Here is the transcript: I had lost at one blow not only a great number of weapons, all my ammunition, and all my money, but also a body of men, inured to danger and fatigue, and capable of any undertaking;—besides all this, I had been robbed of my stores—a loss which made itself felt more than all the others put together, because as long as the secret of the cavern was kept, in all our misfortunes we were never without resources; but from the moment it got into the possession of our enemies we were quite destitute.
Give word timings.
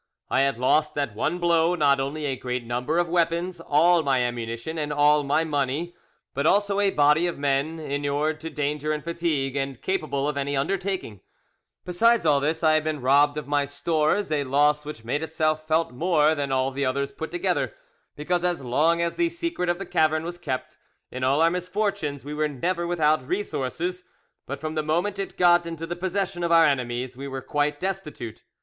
I 0.31 0.41
had 0.41 0.57
lost 0.57 0.97
at 0.97 1.13
one 1.13 1.37
blow 1.37 1.75
not 1.75 1.99
only 1.99 2.25
a 2.25 2.35
great 2.35 2.65
number 2.65 2.97
of 2.97 3.07
weapons, 3.07 3.59
all 3.61 4.01
my 4.01 4.17
ammunition, 4.21 4.79
and 4.79 4.91
all 4.91 5.21
my 5.21 5.43
money, 5.43 5.93
but 6.33 6.47
also 6.47 6.79
a 6.79 6.89
body 6.89 7.27
of 7.27 7.37
men, 7.37 7.77
inured 7.79 8.39
to 8.39 8.49
danger 8.49 8.93
and 8.93 9.03
fatigue, 9.03 9.55
and 9.55 9.79
capable 9.79 10.27
of 10.27 10.37
any 10.37 10.57
undertaking;—besides 10.57 12.25
all 12.25 12.39
this, 12.39 12.63
I 12.63 12.73
had 12.73 12.83
been 12.83 12.99
robbed 12.99 13.37
of 13.37 13.47
my 13.47 13.65
stores—a 13.65 14.43
loss 14.45 14.85
which 14.85 15.03
made 15.05 15.21
itself 15.21 15.67
felt 15.67 15.91
more 15.91 16.33
than 16.33 16.51
all 16.51 16.71
the 16.71 16.83
others 16.83 17.11
put 17.11 17.29
together, 17.29 17.75
because 18.15 18.43
as 18.43 18.63
long 18.63 19.03
as 19.03 19.17
the 19.17 19.29
secret 19.29 19.69
of 19.69 19.77
the 19.77 19.85
cavern 19.85 20.23
was 20.23 20.39
kept, 20.39 20.79
in 21.11 21.23
all 21.23 21.43
our 21.43 21.51
misfortunes 21.51 22.25
we 22.25 22.33
were 22.33 22.47
never 22.49 22.87
without 22.87 23.27
resources; 23.27 24.03
but 24.47 24.59
from 24.59 24.73
the 24.73 24.81
moment 24.81 25.19
it 25.19 25.37
got 25.37 25.67
into 25.67 25.85
the 25.85 25.95
possession 25.95 26.43
of 26.43 26.51
our 26.51 26.65
enemies 26.65 27.15
we 27.15 27.27
were 27.27 27.43
quite 27.43 27.79
destitute. 27.79 28.43